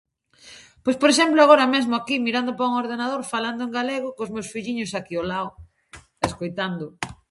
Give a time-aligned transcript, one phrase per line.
[0.83, 4.51] Pois, por exemplo, agora mesmo aquí, mirando pa un ordenador, falando en galego, cos meus
[4.53, 5.47] filliños aquí ao lao,
[6.27, 6.85] escoitando.